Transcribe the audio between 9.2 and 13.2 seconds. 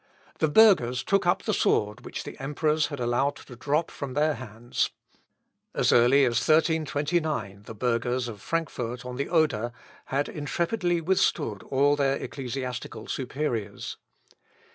Oder had intrepidly withstood all their ecclesiastical